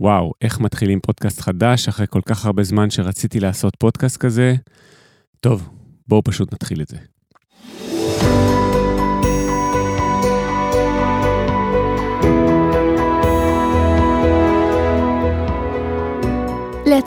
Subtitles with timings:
[0.00, 4.54] וואו, איך מתחילים פודקאסט חדש אחרי כל כך הרבה זמן שרציתי לעשות פודקאסט כזה?
[5.40, 5.68] טוב,
[6.08, 6.96] בואו פשוט נתחיל את זה.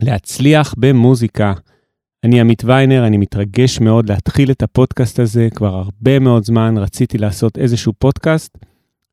[0.00, 1.52] להצליח במוזיקה.
[2.24, 7.18] אני עמית ויינר, אני מתרגש מאוד להתחיל את הפודקאסט הזה, כבר הרבה מאוד זמן רציתי
[7.18, 8.58] לעשות איזשהו פודקאסט,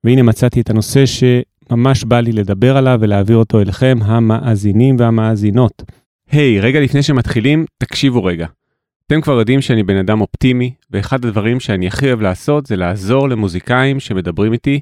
[0.04, 5.84] והנה מצאתי את הנושא שממש בא לי לדבר עליו ולהעביר אותו אליכם, המאזינים והמאזינות.
[6.32, 8.48] היי, hey, רגע לפני שמתחילים, תקשיבו רגע.
[9.08, 13.30] אתם כבר יודעים שאני בן אדם אופטימי, ואחד הדברים שאני הכי אוהב לעשות זה לעזור
[13.30, 14.80] למוזיקאים שמדברים איתי.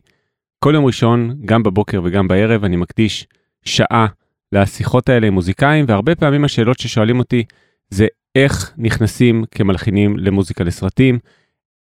[0.59, 3.27] כל יום ראשון, גם בבוקר וגם בערב, אני מקדיש
[3.65, 4.07] שעה
[4.53, 7.43] לשיחות האלה עם מוזיקאים, והרבה פעמים השאלות ששואלים אותי
[7.89, 11.19] זה איך נכנסים כמלחינים למוזיקה לסרטים,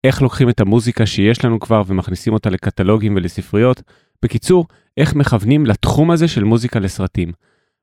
[0.03, 3.81] איך לוקחים את המוזיקה שיש לנו כבר ומכניסים אותה לקטלוגים ולספריות.
[4.23, 4.65] בקיצור,
[4.97, 7.31] איך מכוונים לתחום הזה של מוזיקה לסרטים.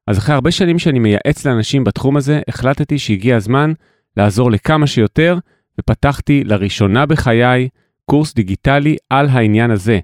[0.07, 3.73] אז אחרי הרבה שנים שאני מייעץ לאנשים בתחום הזה, החלטתי שהגיע הזמן
[4.17, 5.39] לעזור לכמה שיותר,
[5.81, 7.69] ופתחתי לראשונה בחיי
[8.05, 9.99] קורס דיגיטלי על העניין הזה.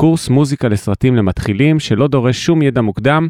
[0.00, 3.28] קורס מוזיקה לסרטים למתחילים שלא דורש שום ידע מוקדם,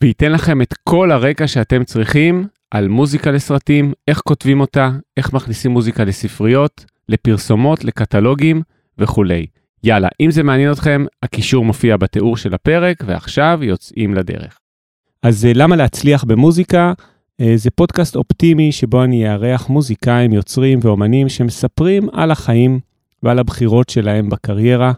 [0.00, 5.70] וייתן לכם את כל הרקע שאתם צריכים על מוזיקה לסרטים, איך כותבים אותה, איך מכניסים
[5.70, 8.62] מוזיקה לספריות, לפרסומות, לקטלוגים
[8.98, 9.46] וכולי.
[9.84, 14.58] יאללה, אם זה מעניין אתכם, הקישור מופיע בתיאור של הפרק, ועכשיו יוצאים לדרך.
[15.22, 16.92] אז אה, למה להצליח במוזיקה?
[17.40, 22.80] אה, זה פודקאסט אופטימי שבו אני אארח מוזיקאים, יוצרים ואומנים שמספרים על החיים
[23.22, 24.92] ועל הבחירות שלהם בקריירה.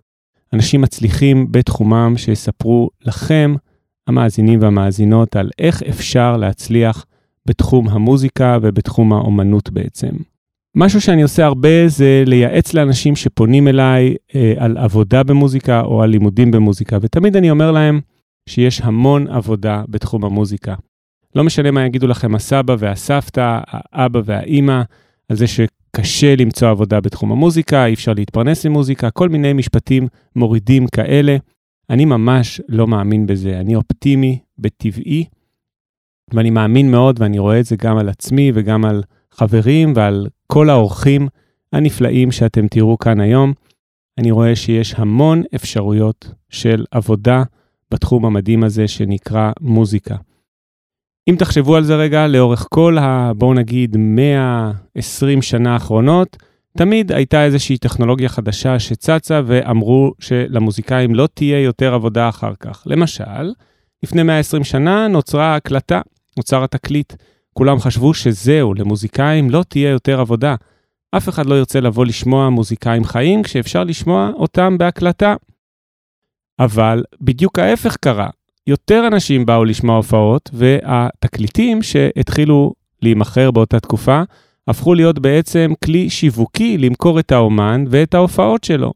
[0.53, 3.55] אנשים מצליחים בתחומם שיספרו לכם
[4.07, 7.07] המאזינים והמאזינות על איך אפשר להצליח
[7.47, 10.11] בתחום המוזיקה ובתחום האומנות בעצם.
[10.77, 16.11] משהו שאני עושה הרבה זה לייעץ לאנשים שפונים אליי אה, על עבודה במוזיקה או על
[16.11, 18.01] לימודים במוזיקה, ותמיד אני אומר להם
[18.49, 20.75] שיש המון עבודה בתחום המוזיקה.
[21.35, 24.83] לא משנה מה יגידו לכם הסבא והסבתא, האבא והאימא,
[25.29, 30.87] על זה שקשה למצוא עבודה בתחום המוזיקה, אי אפשר להתפרנס ממוזיקה, כל מיני משפטים מורידים
[30.87, 31.37] כאלה.
[31.91, 35.25] אני ממש לא מאמין בזה, אני אופטימי בטבעי,
[36.35, 40.71] ואני מאמין מאוד, ואני רואה את זה גם על עצמי וגם על חברים ועל כל
[40.71, 41.29] האורחים
[41.73, 43.53] הנפלאים שאתם תראו כאן היום.
[44.19, 47.43] אני רואה שיש המון אפשרויות של עבודה
[47.91, 50.17] בתחום המדהים הזה שנקרא מוזיקה.
[51.29, 53.33] אם תחשבו על זה רגע, לאורך כל ה...
[53.37, 56.37] בואו נגיד 120 שנה האחרונות,
[56.79, 62.83] תמיד הייתה איזושהי טכנולוגיה חדשה שצצה ואמרו שלמוזיקאים לא תהיה יותר עבודה אחר כך.
[62.87, 63.53] למשל,
[64.03, 66.01] לפני 120 שנה נוצרה הקלטה,
[66.37, 67.13] נוצר התקליט.
[67.53, 70.55] כולם חשבו שזהו, למוזיקאים לא תהיה יותר עבודה.
[71.17, 75.35] אף אחד לא ירצה לבוא לשמוע מוזיקאים חיים כשאפשר לשמוע אותם בהקלטה.
[76.59, 78.29] אבל בדיוק ההפך קרה.
[78.67, 84.23] יותר אנשים באו לשמוע הופעות, והתקליטים שהתחילו להימכר באותה תקופה,
[84.69, 88.93] הפכו להיות בעצם כלי שיווקי למכור את האומן ואת ההופעות שלו.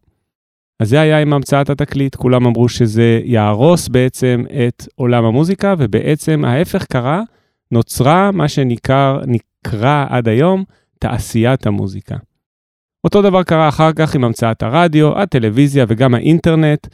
[0.80, 6.44] אז זה היה עם המצאת התקליט, כולם אמרו שזה יהרוס בעצם את עולם המוזיקה, ובעצם
[6.44, 7.22] ההפך קרה,
[7.72, 10.64] נוצרה מה שנקרא נקרא עד היום
[10.98, 12.16] תעשיית המוזיקה.
[13.04, 16.86] אותו דבר קרה אחר כך עם המצאת הרדיו, הטלוויזיה וגם האינטרנט.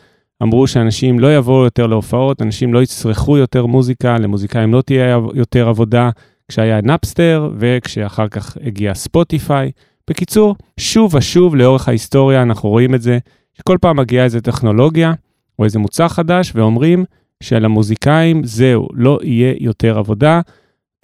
[0.42, 5.68] אמרו שאנשים לא יבואו יותר להופעות, אנשים לא יצרכו יותר מוזיקה, למוזיקאים לא תהיה יותר
[5.68, 6.10] עבודה,
[6.48, 9.70] כשהיה נאפסטר וכשאחר כך הגיע ספוטיפיי.
[10.10, 13.18] בקיצור, שוב ושוב לאורך ההיסטוריה אנחנו רואים את זה,
[13.54, 15.12] שכל פעם מגיעה איזה טכנולוגיה
[15.58, 17.04] או איזה מוצר חדש ואומרים
[17.42, 20.40] שלמוזיקאים זהו, לא יהיה יותר עבודה.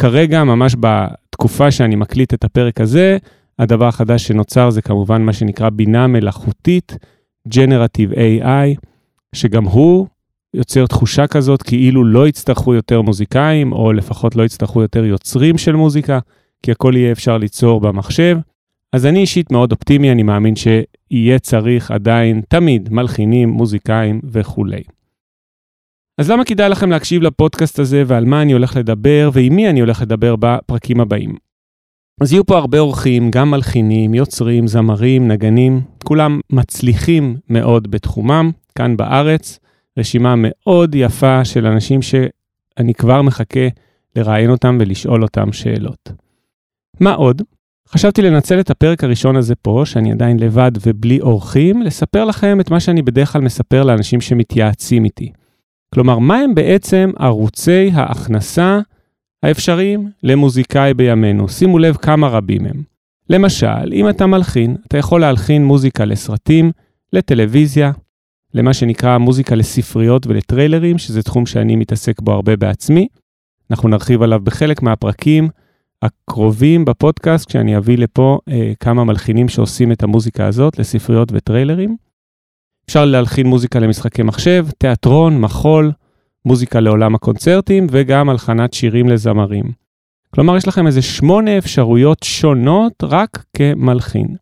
[0.00, 3.18] כרגע, ממש בתקופה שאני מקליט את הפרק הזה,
[3.58, 6.96] הדבר החדש שנוצר זה כמובן מה שנקרא בינה מלאכותית,
[7.48, 8.80] Generative AI,
[9.34, 10.06] שגם הוא
[10.54, 15.76] יוצר תחושה כזאת כאילו לא יצטרכו יותר מוזיקאים, או לפחות לא יצטרכו יותר יוצרים של
[15.76, 16.18] מוזיקה,
[16.62, 18.38] כי הכל יהיה אפשר ליצור במחשב.
[18.92, 24.82] אז אני אישית מאוד אופטימי, אני מאמין שיהיה צריך עדיין תמיד מלחינים, מוזיקאים וכולי.
[26.18, 29.80] אז למה כדאי לכם להקשיב לפודקאסט הזה ועל מה אני הולך לדבר ועם מי אני
[29.80, 31.34] הולך לדבר בפרקים הבאים?
[32.20, 38.96] אז יהיו פה הרבה אורחים, גם מלחינים, יוצרים, זמרים, נגנים, כולם מצליחים מאוד בתחומם, כאן
[38.96, 39.58] בארץ.
[40.00, 42.00] רשימה מאוד יפה של אנשים
[42.78, 43.68] אני כבר מחכה
[44.16, 46.12] לראיין אותם ולשאול אותם שאלות.
[47.00, 47.42] מה עוד?
[47.88, 52.70] חשבתי לנצל את הפרק הראשון הזה פה, שאני עדיין לבד ובלי אורחים, לספר לכם את
[52.70, 55.32] מה שאני בדרך כלל מספר לאנשים שמתייעצים איתי.
[55.94, 58.80] כלומר, מה הם בעצם ערוצי ההכנסה
[59.42, 61.48] האפשריים למוזיקאי בימינו?
[61.48, 62.82] שימו לב כמה רבים הם.
[63.30, 66.72] למשל, אם אתה מלחין, אתה יכול להלחין מוזיקה לסרטים,
[67.12, 67.92] לטלוויזיה,
[68.54, 73.08] למה שנקרא מוזיקה לספריות ולטריילרים, שזה תחום שאני מתעסק בו הרבה בעצמי.
[73.70, 75.48] אנחנו נרחיב עליו בחלק מהפרקים
[76.02, 81.96] הקרובים בפודקאסט, כשאני אביא לפה אה, כמה מלחינים שעושים את המוזיקה הזאת לספריות וטריילרים.
[82.86, 85.92] אפשר להלחין מוזיקה למשחקי מחשב, תיאטרון, מחול,
[86.44, 89.64] מוזיקה לעולם הקונצרטים וגם הלחנת שירים לזמרים.
[90.34, 94.36] כלומר, יש לכם איזה שמונה אפשרויות שונות רק כמלחין.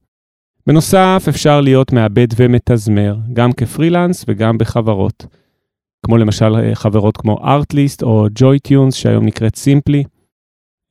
[0.68, 5.26] בנוסף, אפשר להיות מעבד ומתזמר, גם כפרילנס וגם בחברות.
[6.06, 10.04] כמו למשל אה, חברות כמו ארטליסט או ג'וי-טיונס, שהיום נקראת סימפלי,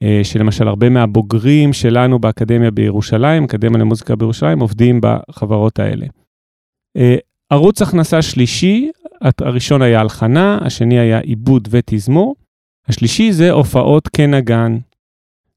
[0.03, 6.06] אה, שלמשל הרבה מהבוגרים שלנו באקדמיה בירושלים, אקדמיה למוזיקה בירושלים, עובדים בחברות האלה.
[6.97, 7.15] אה,
[7.50, 8.91] ערוץ הכנסה שלישי,
[9.41, 12.35] הראשון היה הלחנה, השני היה עיבוד ותזמור,
[12.88, 14.77] השלישי זה הופעות כנגן.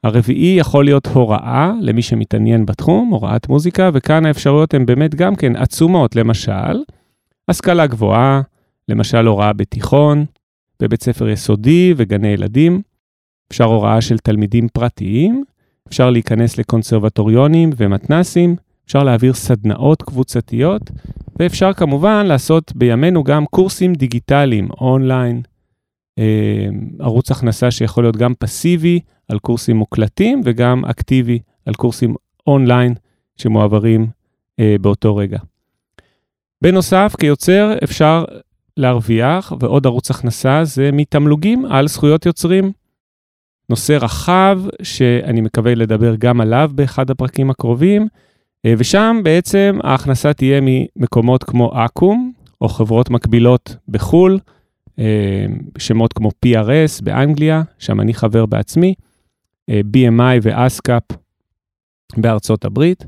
[0.04, 5.56] הרביעי יכול להיות הוראה למי שמתעניין בתחום, הוראת מוזיקה, וכאן האפשרויות הן באמת גם כן
[5.56, 6.82] עצומות, למשל,
[7.48, 8.40] השכלה גבוהה,
[8.88, 10.24] למשל הוראה בתיכון,
[10.82, 12.82] בבית ספר יסודי וגני ילדים,
[13.52, 15.44] אפשר הוראה של תלמידים פרטיים,
[15.88, 18.56] אפשר להיכנס לקונסרבטוריונים ומתנסים,
[18.86, 20.82] אפשר להעביר סדנאות קבוצתיות,
[21.38, 25.42] ואפשר כמובן לעשות בימינו גם קורסים דיגיטליים, אונליין,
[26.98, 32.14] ערוץ הכנסה שיכול להיות גם פסיבי על קורסים מוקלטים וגם אקטיבי על קורסים
[32.46, 32.94] אונליין
[33.36, 34.06] שמועברים
[34.60, 35.38] אה, באותו רגע.
[36.62, 38.24] בנוסף, כיוצר אפשר
[38.76, 42.72] להרוויח, ועוד ערוץ הכנסה זה מתמלוגים על זכויות יוצרים.
[43.68, 48.08] נושא רחב שאני מקווה לדבר גם עליו באחד הפרקים הקרובים,
[48.66, 54.59] אה, ושם בעצם ההכנסה תהיה ממקומות כמו אקו"ם, או חברות מקבילות בחו"ל, אה,
[55.78, 58.94] שמות כמו PRS באנגליה, שם אני חבר בעצמי,
[59.70, 61.02] אה, BMI ואסקאפ
[62.16, 63.04] בארצות הברית.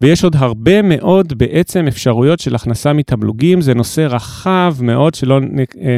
[0.00, 5.40] ויש עוד הרבה מאוד בעצם אפשרויות של הכנסה מתמלוגים, זה נושא רחב מאוד שלא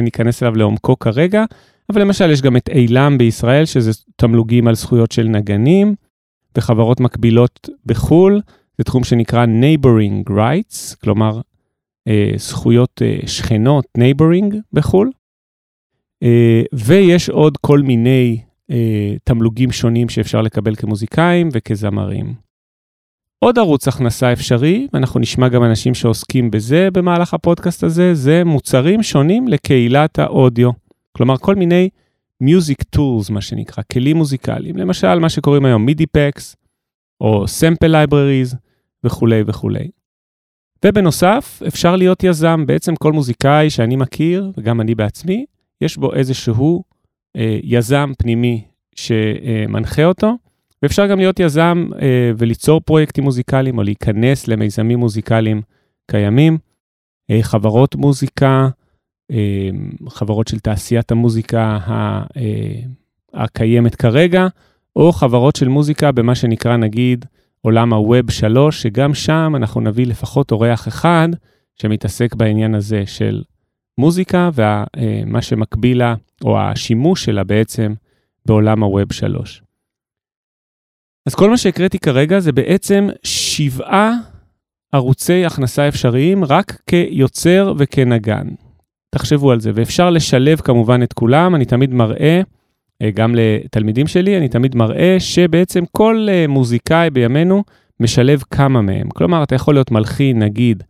[0.03, 1.45] ניכנס אליו לעומקו כרגע,
[1.89, 5.95] אבל למשל יש גם את אילם בישראל, שזה תמלוגים על זכויות של נגנים,
[6.57, 8.41] וחברות מקבילות בחו"ל,
[8.77, 11.41] זה תחום שנקרא neighboring rights, כלומר אה,
[12.35, 15.11] זכויות אה, שכנות, neighboring בחו"ל.
[16.23, 18.41] אה, ויש עוד כל מיני
[18.71, 22.33] אה, תמלוגים שונים שאפשר לקבל כמוזיקאים וכזמרים.
[23.39, 29.03] עוד ערוץ הכנסה אפשרי, ואנחנו נשמע גם אנשים שעוסקים בזה במהלך הפודקאסט הזה, זה מוצרים
[29.03, 30.69] שונים לקהילת האודיו.
[31.11, 31.89] כלומר, כל מיני
[32.43, 34.77] Music Tools, מה שנקרא, כלים מוזיקליים.
[34.77, 36.55] למשל, מה שקוראים היום מידי פקס,
[37.21, 38.55] או Sample Libraries,
[39.03, 39.89] וכולי וכולי.
[40.85, 42.65] ובנוסף, אפשר להיות יזם.
[42.65, 45.45] בעצם כל מוזיקאי שאני מכיר, וגם אני בעצמי,
[45.81, 46.83] יש בו איזשהו
[47.37, 48.63] אה, יזם פנימי
[48.95, 50.37] שמנחה אותו,
[50.81, 55.61] ואפשר גם להיות יזם אה, וליצור פרויקטים מוזיקליים, או להיכנס למיזמים מוזיקליים
[56.11, 56.57] קיימים,
[57.31, 58.67] אה, חברות מוזיקה,
[59.31, 59.69] אה,
[60.09, 62.79] חברות של תעשיית המוזיקה ה, אה,
[63.33, 64.47] הקיימת כרגע,
[64.95, 67.25] או חברות של מוזיקה במה שנקרא נגיד
[67.65, 71.29] עולם הווב 3, שגם שם אנחנו נביא לפחות אורח אחד
[71.75, 73.43] שמתעסק בעניין הזה של
[73.97, 77.93] מוזיקה ומה אה, שמקביל לה, או השימוש שלה בעצם
[78.45, 79.63] בעולם הווב 3.
[81.27, 84.11] אז כל מה שהקראתי כרגע זה בעצם שבעה
[84.91, 88.47] ערוצי הכנסה אפשריים רק כיוצר וכנגן.
[89.15, 92.41] תחשבו על זה, ואפשר לשלב כמובן את כולם, אני תמיד מראה, אה,
[93.11, 97.63] גם לתלמידים שלי, אני תמיד מראה שבעצם כל אה, מוזיקאי בימינו
[97.99, 99.09] משלב כמה מהם.
[99.09, 100.83] כלומר, אתה יכול להיות מלחין, נגיד,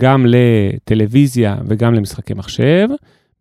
[0.00, 2.88] גם לטלוויזיה וגם למשחקי מחשב,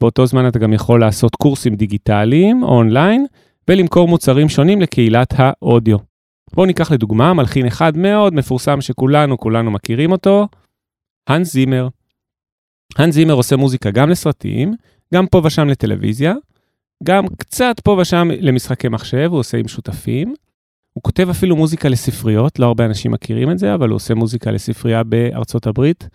[0.01, 3.25] באותו זמן אתה גם יכול לעשות קורסים דיגיטליים, אונליין,
[3.67, 5.97] ולמכור מוצרים שונים לקהילת האודיו.
[6.53, 10.47] בואו ניקח לדוגמה מלחין אחד מאוד מפורסם שכולנו, כולנו מכירים אותו,
[11.29, 11.87] האנס זימר.
[12.97, 14.73] האנס זימר עושה מוזיקה גם לסרטים,
[15.13, 16.33] גם פה ושם לטלוויזיה,
[17.03, 20.33] גם קצת פה ושם למשחקי מחשב, הוא עושה עם שותפים.
[20.93, 24.51] הוא כותב אפילו מוזיקה לספריות, לא הרבה אנשים מכירים את זה, אבל הוא עושה מוזיקה
[24.51, 26.07] לספרייה בארצות הברית,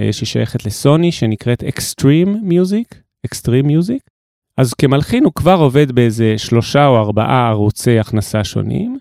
[0.00, 4.14] אה, ששייכת לסוני, שנקראת Extreme Music, Extreme Music.
[4.56, 8.98] אז כמלחין הוא כבר עובד באיזה שלושה או ארבעה ערוצי הכנסה שונים,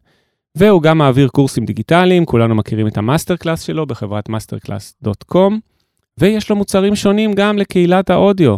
[0.57, 5.53] והוא גם מעביר קורסים דיגיטליים, כולנו מכירים את המאסטר קלאס שלו בחברת masterclass.com,
[6.17, 8.55] ויש לו מוצרים שונים גם לקהילת האודיו.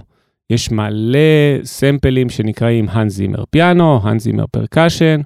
[0.49, 1.19] יש מלא
[1.63, 5.21] סמפלים שנקראים Hans Zimmer Piano, Hans Zimmer Percussion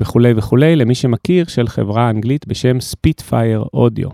[0.00, 4.08] וכולי וכולי, למי שמכיר, של חברה אנגלית בשם ספיטפייר אודיו.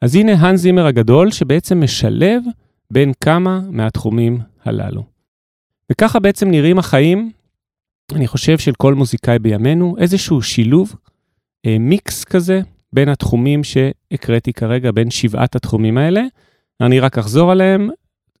[0.00, 2.42] אז הנה האנס זימר הגדול שבעצם משלב
[2.90, 5.02] בין כמה מהתחומים הללו.
[5.92, 7.30] וככה בעצם נראים החיים,
[8.12, 10.94] אני חושב, של כל מוזיקאי בימינו, איזשהו שילוב,
[11.66, 12.60] אה, מיקס כזה,
[12.92, 16.22] בין התחומים שהקראתי כרגע, בין שבעת התחומים האלה.
[16.80, 17.90] אני רק אחזור עליהם,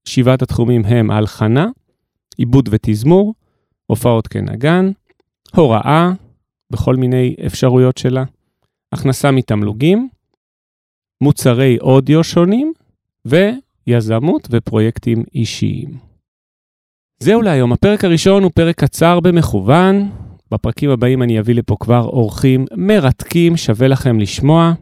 [0.04, 1.66] שבעת התחומים הם הלחנה,
[2.36, 3.34] עיבוד ותזמור,
[3.86, 4.90] הופעות כנגן,
[5.56, 6.10] הוראה
[6.70, 8.24] בכל מיני אפשרויות שלה,
[8.92, 10.08] הכנסה מתמלוגים,
[11.22, 12.72] מוצרי אודיו שונים
[13.24, 15.98] ויזמות ופרויקטים אישיים.
[17.22, 20.10] זהו להיום, הפרק הראשון הוא פרק קצר במכוון.
[20.50, 24.72] בפרקים הבאים אני אביא לפה כבר אורחים מרתקים, שווה לכם לשמוע.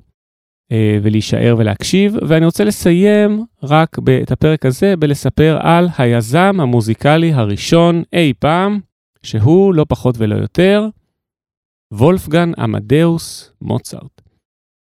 [0.72, 8.02] אה, ולהישאר ולהקשיב, ואני רוצה לסיים רק את הפרק הזה בלספר על היזם המוזיקלי הראשון
[8.12, 8.80] אי פעם,
[9.22, 10.88] שהוא לא פחות ולא יותר,
[11.92, 14.20] וולפגן עמדאוס מוצרט.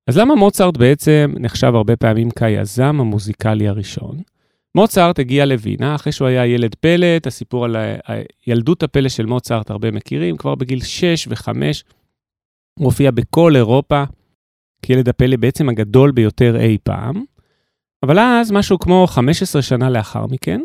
[0.08, 4.22] אז למה מוצרט בעצם נחשב הרבה פעמים כיזם המוזיקלי הראשון?
[4.76, 7.76] מוצרט הגיע לווינה אחרי שהוא היה ילד פלא, את הסיפור על
[8.48, 11.50] ילדות הפלא של מוצרט הרבה מכירים, כבר בגיל 6 ו-5
[12.80, 14.04] הוא הופיע בכל אירופה,
[14.88, 17.24] כילד הפלא בעצם הגדול ביותר אי פעם.
[18.03, 20.62] אבל אז, משהו כמו 15 שנה לאחר מכן,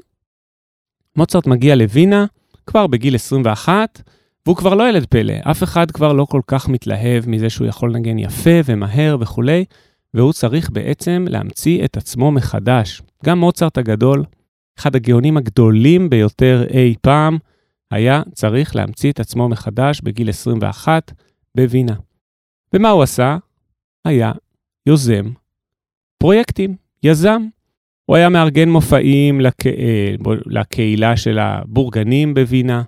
[1.16, 2.26] מוצרט מגיע לווינה,
[2.66, 4.02] כבר בגיל 21,
[4.46, 7.94] והוא כבר לא ילד פלא, אף אחד כבר לא כל כך מתלהב מזה שהוא יכול
[7.94, 9.64] לנגן יפה ומהר וכולי,
[10.14, 13.02] והוא צריך בעצם להמציא את עצמו מחדש.
[13.24, 14.24] גם מוצרט הגדול,
[14.78, 17.38] אחד הגאונים הגדולים ביותר אי פעם,
[17.90, 21.12] היה צריך להמציא את עצמו מחדש בגיל 21
[21.56, 21.94] בווינה.
[22.74, 23.36] ומה הוא עשה?
[24.04, 24.32] היה
[24.86, 25.24] יוזם
[26.18, 27.42] פרויקטים, יזם.
[28.06, 29.66] הוא היה מארגן מופעים לק...
[29.66, 30.14] אה,
[30.46, 32.82] לקהילה של הבורגנים בווינה.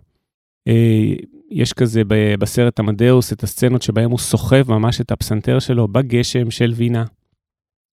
[0.69, 1.15] אה,
[1.51, 2.03] יש כזה
[2.39, 7.05] בסרט עמדאוס את הסצנות שבהם הוא סוחב ממש את הפסנתר שלו בגשם של וינה,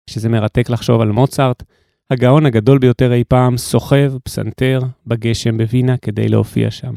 [0.09, 1.63] שזה מרתק לחשוב על מוצרט,
[2.11, 6.93] הגאון הגדול ביותר אי פעם, סוחב פסנתר בגשם בווינה כדי להופיע שם.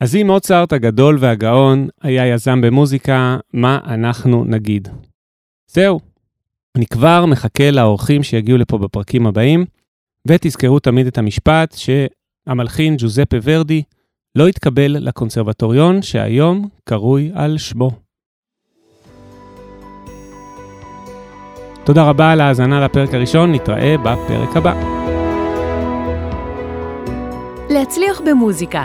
[0.00, 4.88] אז אם מוצרט הגדול והגאון היה יזם במוזיקה, מה אנחנו נגיד?
[5.66, 6.00] זהו,
[6.76, 9.64] אני כבר מחכה לאורחים שיגיעו לפה בפרקים הבאים,
[10.28, 13.82] ותזכרו תמיד את המשפט שהמלחין ג'וזפה ורדי
[14.34, 17.90] לא התקבל לקונסרבטוריון שהיום קרוי על שמו.
[21.84, 24.74] תודה רבה על ההאזנה לפרק הראשון, נתראה בפרק הבא.
[27.70, 28.84] להצליח במוזיקה,